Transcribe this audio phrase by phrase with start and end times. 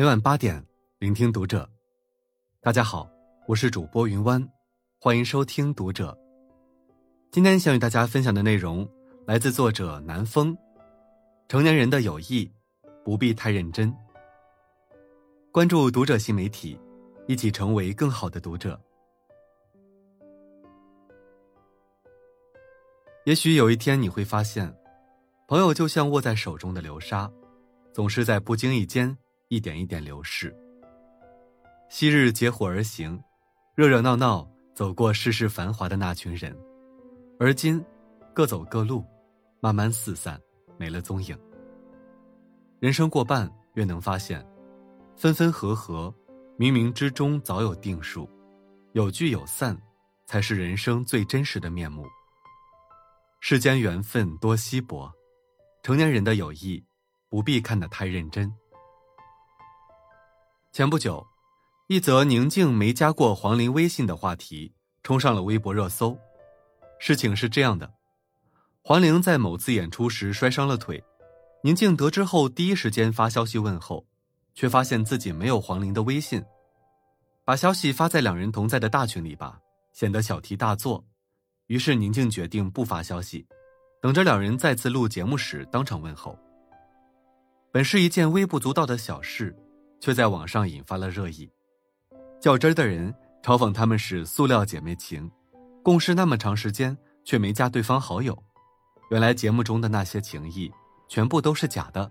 [0.00, 0.66] 每晚八点，
[0.98, 1.68] 聆听读者。
[2.62, 3.06] 大家好，
[3.46, 4.42] 我是主播云湾，
[4.98, 6.18] 欢迎收听读者。
[7.30, 8.88] 今天想与大家分享的内容
[9.26, 10.56] 来自作者南风。
[11.48, 12.50] 成年人的友谊，
[13.04, 13.94] 不必太认真。
[15.52, 16.80] 关注读者新媒体，
[17.26, 18.80] 一起成为更好的读者。
[23.26, 24.74] 也许有一天你会发现，
[25.46, 27.30] 朋友就像握在手中的流沙，
[27.92, 29.14] 总是在不经意间
[29.50, 30.56] 一点一点流逝。
[31.88, 33.20] 昔日结伙而行，
[33.74, 36.56] 热热闹闹走过世事繁华的那群人，
[37.36, 37.84] 而今
[38.32, 39.04] 各走各路，
[39.58, 40.40] 慢慢四散，
[40.78, 41.36] 没了踪影。
[42.78, 44.46] 人生过半，越能发现，
[45.16, 46.14] 分分合合，
[46.56, 48.30] 冥冥之中早有定数，
[48.92, 49.76] 有聚有散，
[50.26, 52.06] 才是人生最真实的面目。
[53.40, 55.12] 世间缘分多稀薄，
[55.82, 56.80] 成年人的友谊
[57.28, 58.48] 不必看得太认真。
[60.72, 61.26] 前不久，
[61.88, 66.16] 一则宁静没加过黄龄微信的话题冲上了微博热搜。
[67.00, 67.92] 事情是这样的：
[68.80, 71.02] 黄龄在某次演出时摔伤了腿，
[71.64, 74.06] 宁静得知后第一时间发消息问候，
[74.54, 76.40] 却发现自己没有黄龄的微信，
[77.44, 79.58] 把消息发在两人同在的大群里吧，
[79.92, 81.04] 显得小题大做。
[81.66, 83.44] 于是宁静决定不发消息，
[84.00, 86.38] 等着两人再次录节目时当场问候。
[87.72, 89.52] 本是一件微不足道的小事，
[90.00, 91.48] 却在网上引发了热议。
[92.40, 95.30] 较真的人嘲讽他们是塑料姐妹情，
[95.82, 98.36] 共事那么长时间却没加对方好友。
[99.10, 100.72] 原来节目中的那些情谊
[101.08, 102.10] 全部都是假的。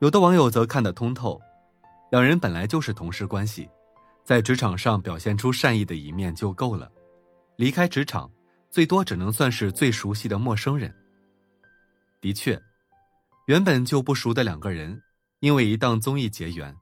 [0.00, 1.40] 有的网友则看得通透，
[2.10, 3.68] 两人本来就是同事关系，
[4.22, 6.90] 在职场上表现出善意的一面就够了，
[7.56, 8.30] 离开职场。
[8.70, 10.92] 最多只能算是最熟悉的陌生人。
[12.20, 12.60] 的确，
[13.46, 15.00] 原本就不熟的两个人，
[15.44, 16.74] 因为一档综艺结缘，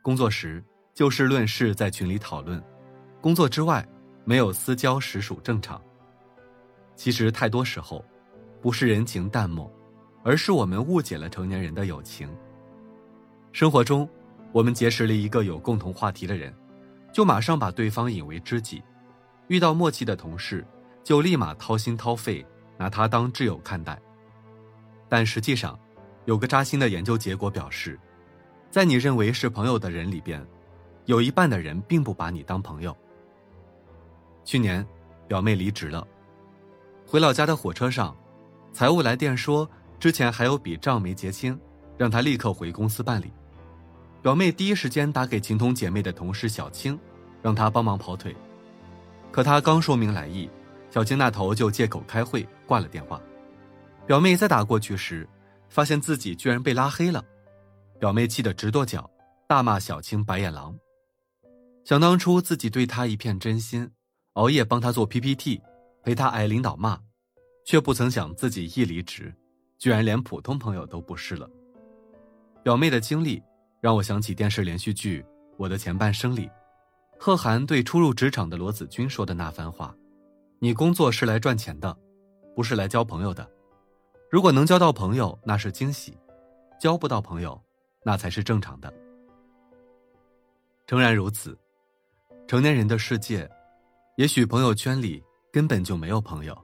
[0.00, 0.64] 工作时
[0.94, 2.58] 就事论事，在群里讨论；
[3.20, 3.86] 工作之外，
[4.24, 5.78] 没有私交实属正常。
[6.96, 8.02] 其实太多时候，
[8.62, 9.70] 不是人情淡漠，
[10.24, 12.34] 而是我们误解了成年人的友情。
[13.52, 14.08] 生活中，
[14.52, 16.50] 我们结识了一个有共同话题的人，
[17.12, 18.82] 就马上把对方引为知己；
[19.48, 20.66] 遇到默契的同事。
[21.04, 22.46] 就立马掏心掏肺，
[22.78, 24.00] 拿他当挚友看待。
[25.10, 25.78] 但实际上，
[26.28, 27.98] 有个扎心的研究结果表示，
[28.70, 30.46] 在你认为是朋友的人里边，
[31.06, 32.94] 有一半的人并不把你当朋友。
[34.44, 34.86] 去年，
[35.26, 36.06] 表妹离职了，
[37.06, 38.14] 回老家的火车上，
[38.74, 39.66] 财务来电说
[39.98, 41.58] 之前还有笔账没结清，
[41.96, 43.32] 让她立刻回公司办理。
[44.20, 47.00] 表妹第一时间打给情同姐妹的同事小青，
[47.40, 48.36] 让她帮忙跑腿。
[49.32, 50.46] 可她刚说明来意。
[50.90, 53.18] 小青那头就借口开会挂了电话，
[54.06, 55.26] 表妹再打过去时，
[55.68, 57.24] 发现自己居然被拉黑了，
[57.98, 59.08] 表妹气得直跺脚，
[59.46, 60.76] 大骂小青白眼狼。
[61.84, 63.90] 想当初自己对她一片真心，
[64.34, 65.60] 熬夜帮她做 PPT，
[66.02, 66.98] 陪她挨领导骂，
[67.64, 69.34] 却不曾想自己一离职，
[69.78, 71.48] 居然连普通朋友都不是了。
[72.62, 73.42] 表妹的经历
[73.80, 75.22] 让我想起电视连续剧
[75.56, 76.50] 《我的前半生》里，
[77.18, 79.94] 贺涵对初入职场的罗子君说的那番话。
[80.58, 81.96] 你工作是来赚钱的，
[82.54, 83.48] 不是来交朋友的。
[84.30, 86.12] 如果能交到朋友，那是惊喜；
[86.78, 87.58] 交不到朋友，
[88.02, 88.92] 那才是正常的。
[90.86, 91.56] 诚然如此，
[92.46, 93.48] 成年人的世界，
[94.16, 96.56] 也许朋友圈里根本就没有朋友。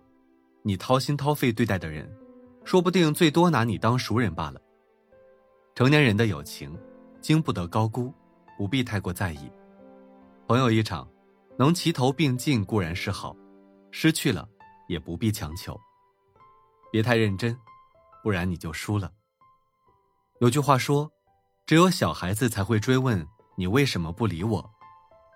[0.62, 2.10] 你掏心掏肺对待的人，
[2.64, 4.60] 说不定最多拿你当熟人罢了。
[5.74, 6.78] 成年人的友情，
[7.22, 8.12] 经不得高估，
[8.58, 9.50] 不必太过在意。
[10.46, 11.08] 朋友一场，
[11.58, 13.34] 能齐头并进固然是好。
[13.90, 14.46] 失去了，
[14.86, 15.78] 也不必强求。
[16.94, 17.58] 别太认真，
[18.22, 19.10] 不然你就输了。
[20.38, 21.10] 有句话说，
[21.66, 24.70] 只有小孩子才会追问你为什么不理我，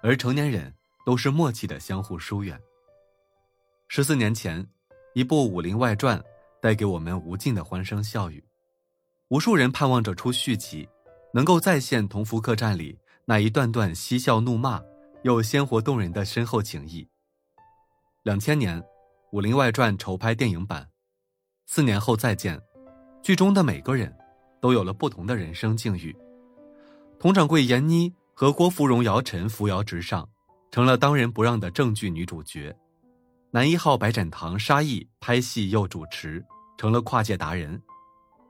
[0.01, 0.73] 而成年人
[1.05, 2.57] 都是默契的相互疏远。
[3.89, 4.65] 十四年前，
[5.15, 6.17] 一部《武林外传》
[6.63, 8.45] 带给我们无尽的欢声笑语，
[9.27, 10.89] 无数人盼望着出续集，
[11.35, 14.81] 能够再现《同福客栈》里那一段段嬉笑怒骂
[15.25, 17.05] 又鲜活动人的深厚情谊。
[18.23, 18.81] 两千年，
[19.33, 20.89] 《武林外传》筹拍电影版，
[21.71, 22.59] 四年后再见，
[23.23, 24.11] 剧中的每个人，
[24.59, 26.17] 都有了不同的人生境遇。
[27.19, 30.27] 佟掌柜闫妮和郭芙蓉姚晨扶摇直上，
[30.71, 32.75] 成了当仁不让的正剧女主角；
[33.51, 36.43] 男一号白展堂沙溢拍戏又主持，
[36.79, 37.79] 成了跨界达人；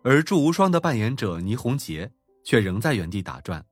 [0.05, 2.09] 而祝无双的扮演者倪虹洁
[2.45, 3.67] 却仍在原地打转。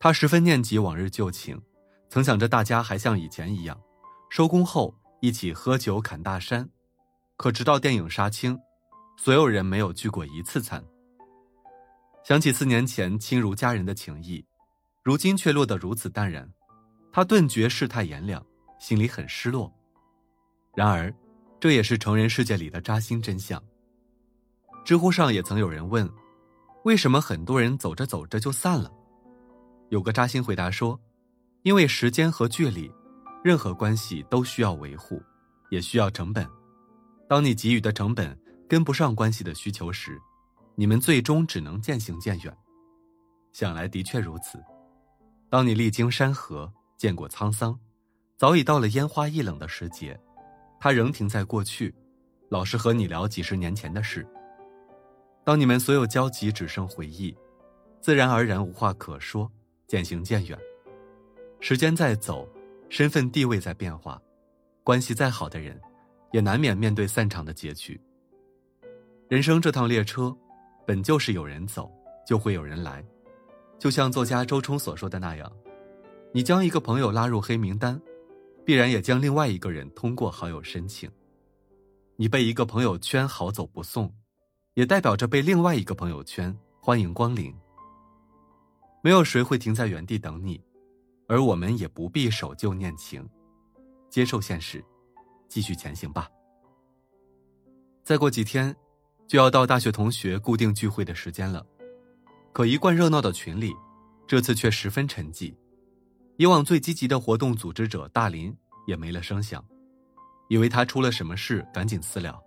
[0.00, 1.62] 她十分念及往日旧情，
[2.10, 3.80] 曾想着大家还像以前一样，
[4.28, 4.92] 收工后。
[5.20, 6.68] 一起喝酒侃大山，
[7.38, 8.58] 可直到电影杀青，
[9.16, 10.84] 所有人没有聚过一次餐。
[12.24, 14.44] 想起四年前亲如家人的情谊，
[15.04, 16.52] 如今却落得如此淡然，
[17.12, 18.44] 他顿觉世态炎凉，
[18.80, 19.72] 心里很失落。
[20.74, 21.14] 然而，
[21.60, 23.62] 这也是成人世界里的扎心真相。
[24.84, 26.10] 知乎上也曾有人问
[26.84, 28.92] ：“为什么很多人走着走着就散了？”
[29.90, 31.00] 有个扎心回答说
[31.62, 32.90] ：“因为时间和距离，
[33.44, 35.22] 任何关系都需要维护，
[35.70, 36.44] 也需要成本。
[37.28, 38.36] 当你给予的成本
[38.68, 40.18] 跟不上关系的需求时，
[40.74, 42.56] 你们最终只能渐行渐远。
[43.52, 44.58] 想来的确如此。
[45.50, 47.78] 当你历经山河，见过沧桑，
[48.36, 50.18] 早已到了烟花易冷的时节，
[50.80, 51.94] 他仍停在过去，
[52.48, 54.26] 老是和你聊几十年前的事。
[55.44, 57.36] 当你们所有交集只剩回忆，
[58.00, 59.50] 自然而然无话可说。
[59.86, 60.58] 渐行渐远，
[61.60, 62.46] 时间在走，
[62.90, 64.20] 身份地位在变化，
[64.84, 65.80] 关系再好的人，
[66.32, 68.00] 也难免面对散场的结局。
[69.28, 70.34] 人生这趟列车，
[70.86, 71.90] 本就是有人走，
[72.26, 73.04] 就会有人来。
[73.78, 75.52] 就像作家周冲所说的那样，
[76.32, 78.00] 你将一个朋友拉入黑名单，
[78.64, 81.10] 必然也将另外一个人通过好友申请。
[82.16, 84.12] 你被一个朋友圈好走不送，
[84.74, 87.54] 也代表着被另外一个朋友圈欢迎光临。
[89.00, 90.60] 没有谁会停在原地等你，
[91.28, 93.24] 而我们也不必守旧念情，
[94.10, 94.84] 接受现实，
[95.48, 96.28] 继续前行吧。
[98.04, 98.74] 再过几天，
[99.26, 101.66] 就要到大学同学固定聚会的时间了，
[102.52, 103.74] 可一贯热闹的群里，
[104.26, 105.54] 这次却十分沉寂。
[106.36, 108.56] 以往最积极的活动组织者大林
[108.86, 109.64] 也没了声响，
[110.48, 112.40] 以为他出了什么事，赶紧私聊，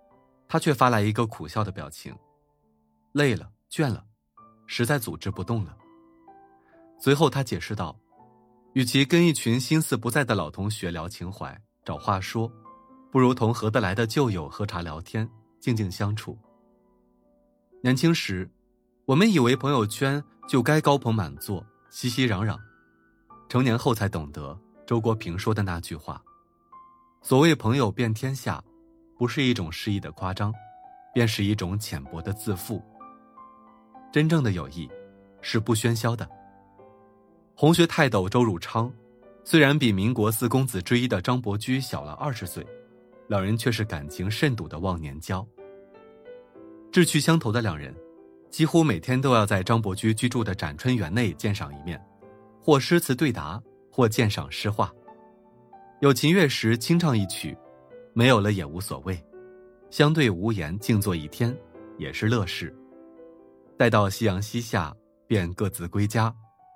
[0.48, 2.16] 他却发来一个苦笑的表情，
[3.12, 4.04] 累了，倦了，
[4.66, 5.76] 实在组织不动了。
[6.98, 7.94] 随后，他解释道
[8.74, 12.50] ：“与其跟一群心思不在的老同学聊情怀、找话说，
[13.12, 15.28] 不如同合得来的旧友喝茶聊天，
[15.60, 16.38] 静静相处。
[17.82, 18.50] 年轻时，
[19.04, 22.56] 我们以为朋友圈就该高朋满座、熙熙攘攘；
[23.50, 26.22] 成年后才懂得周国平说的那句话：
[27.20, 28.64] 所谓朋友遍天下，
[29.18, 30.50] 不是一种诗意的夸张，
[31.12, 32.82] 便是一种浅薄的自负。
[34.10, 34.88] 真正的友谊，
[35.42, 36.26] 是不喧嚣的。”
[37.54, 38.90] 红学泰斗周汝昌，
[39.44, 42.66] 虽然比民国四公子之一的张伯驹小了二十岁，
[43.32, 45.46] 两人却是感情甚笃的忘年交。
[46.90, 47.96] 志趣相投的两人，
[48.50, 51.98] 几乎每天都要在张伯驹居住的展春园内见上一面，
[52.60, 53.58] 或诗词对答，
[53.90, 54.92] 或鉴赏诗画。
[56.02, 57.56] 有琴乐时清唱一曲，
[58.12, 59.18] 没有了也无所谓，
[59.88, 61.56] 相对无言静坐一天，
[61.96, 62.76] 也是乐事。
[63.78, 64.94] 待到夕阳西下，
[65.26, 66.30] 便各自归家。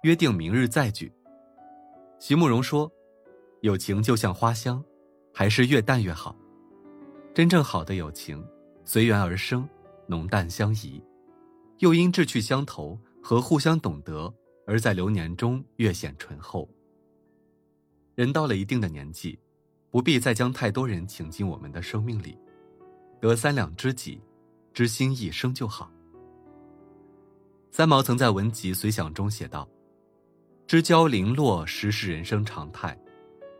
[0.05, 1.13] 约定明日再聚。
[2.19, 2.91] 徐慕容说
[3.61, 4.83] ：“友情就像花香，
[5.35, 6.35] 还是越淡越好。
[7.37, 8.43] 真正好的友情，
[8.87, 9.69] 随缘而生，
[10.07, 11.05] 浓淡相宜，
[11.81, 14.33] 又因志趣相投和互相懂得，
[14.67, 16.67] 而在流年中越显醇厚。
[18.15, 19.39] 人到了一定的年纪，
[19.91, 22.39] 不必再将太多人请进我们的生命里，
[23.21, 24.19] 得三两知己，
[24.73, 25.93] 知心一生就好。”
[27.71, 29.69] 三毛曾在文集《随想》中写道。
[30.67, 32.99] 知交零落，实是人生常态。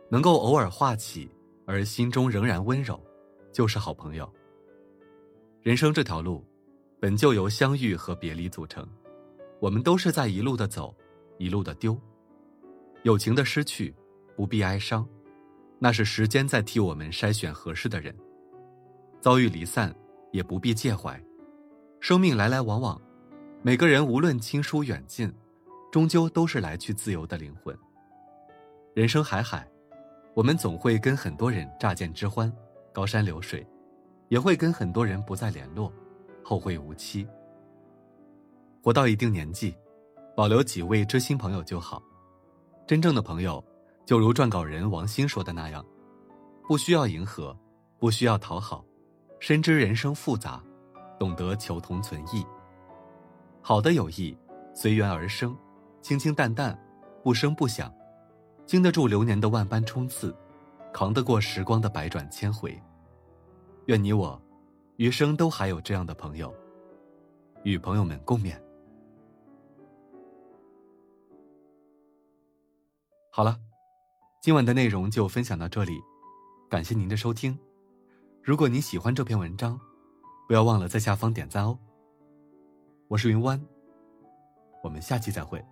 [0.09, 1.29] 能够偶尔话起，
[1.67, 2.99] 而心中仍然温柔，
[3.57, 4.31] 就是好朋友。
[5.63, 6.45] 人生这条路，
[6.99, 8.87] 本就由相遇和别离组成。
[9.59, 10.95] 我们都是在一路的走，
[11.39, 11.99] 一路的丢。
[13.01, 13.91] 友情的失去，
[14.35, 15.09] 不必哀伤，
[15.79, 18.15] 那是时间在替我们筛选合适的人。
[19.21, 19.91] 遭遇离散，
[20.31, 21.19] 也不必介怀。
[21.99, 23.01] 生命来来往往，
[23.63, 25.33] 每个人无论亲疏远近。
[25.91, 27.75] 终究都是来去自由的灵魂。
[28.93, 29.67] 人生海海，
[30.35, 32.53] 我们总会跟很多人乍见之欢，
[32.97, 33.63] 高山流水，
[34.27, 35.93] 也会跟很多人不再联络，
[36.43, 37.27] 后会无期。
[38.81, 39.77] 活到一定年纪，
[40.35, 42.01] 保留几位知心朋友就好。
[42.87, 43.63] 真正的朋友，
[44.03, 45.85] 就如撰稿人王鑫说的那样，
[46.67, 47.55] 不需要迎合，
[47.99, 48.83] 不需要讨好，
[49.39, 50.59] 深知人生复杂，
[51.19, 52.43] 懂得求同存异。
[53.61, 54.35] 好的友谊，
[54.73, 55.55] 随缘而生。
[56.01, 56.75] 清清淡淡，
[57.23, 57.93] 不声不响，
[58.65, 60.35] 经得住流年的万般冲刺，
[60.93, 62.77] 扛得过时光的百转千回。
[63.85, 64.41] 愿你我，
[64.97, 66.53] 余生都还有这样的朋友，
[67.63, 68.59] 与朋友们共勉。
[73.31, 73.59] 好了，
[74.41, 75.99] 今晚的内容就分享到这里，
[76.69, 77.57] 感谢您的收听。
[78.41, 79.79] 如果您喜欢这篇文章，
[80.47, 81.77] 不要忘了在下方点赞哦。
[83.07, 83.63] 我是云湾，
[84.83, 85.63] 我们下期再会。